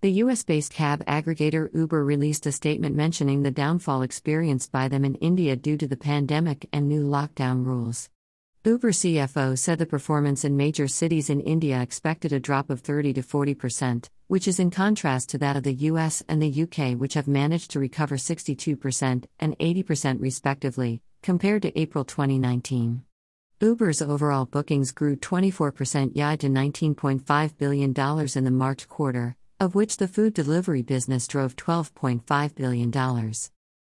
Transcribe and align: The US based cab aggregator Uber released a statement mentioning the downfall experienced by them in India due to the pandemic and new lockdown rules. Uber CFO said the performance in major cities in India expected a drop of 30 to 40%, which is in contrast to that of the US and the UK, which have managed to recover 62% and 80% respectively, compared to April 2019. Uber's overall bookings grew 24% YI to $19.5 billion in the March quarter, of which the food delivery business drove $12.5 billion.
The 0.00 0.22
US 0.22 0.44
based 0.44 0.72
cab 0.72 1.04
aggregator 1.06 1.74
Uber 1.74 2.04
released 2.04 2.46
a 2.46 2.52
statement 2.52 2.94
mentioning 2.94 3.42
the 3.42 3.50
downfall 3.50 4.02
experienced 4.02 4.70
by 4.70 4.86
them 4.86 5.04
in 5.04 5.16
India 5.16 5.56
due 5.56 5.76
to 5.76 5.88
the 5.88 5.96
pandemic 5.96 6.68
and 6.72 6.86
new 6.86 7.02
lockdown 7.02 7.66
rules. 7.66 8.08
Uber 8.64 8.92
CFO 8.92 9.58
said 9.58 9.80
the 9.80 9.86
performance 9.86 10.44
in 10.44 10.56
major 10.56 10.86
cities 10.86 11.30
in 11.30 11.40
India 11.40 11.82
expected 11.82 12.32
a 12.32 12.38
drop 12.38 12.70
of 12.70 12.78
30 12.78 13.14
to 13.14 13.22
40%, 13.22 14.08
which 14.28 14.46
is 14.46 14.60
in 14.60 14.70
contrast 14.70 15.30
to 15.30 15.38
that 15.38 15.56
of 15.56 15.64
the 15.64 15.74
US 15.74 16.22
and 16.28 16.40
the 16.40 16.62
UK, 16.62 16.96
which 16.96 17.14
have 17.14 17.26
managed 17.26 17.72
to 17.72 17.80
recover 17.80 18.16
62% 18.16 19.24
and 19.40 19.58
80% 19.58 20.20
respectively, 20.20 21.02
compared 21.24 21.62
to 21.62 21.76
April 21.76 22.04
2019. 22.04 23.02
Uber's 23.60 24.00
overall 24.00 24.44
bookings 24.44 24.92
grew 24.92 25.16
24% 25.16 26.14
YI 26.14 26.36
to 26.36 26.48
$19.5 26.48 27.58
billion 27.58 27.92
in 28.36 28.44
the 28.44 28.50
March 28.52 28.88
quarter, 28.88 29.36
of 29.60 29.74
which 29.74 29.96
the 29.96 30.08
food 30.08 30.34
delivery 30.34 30.82
business 30.82 31.26
drove 31.26 31.56
$12.5 31.56 32.54
billion. 32.54 32.90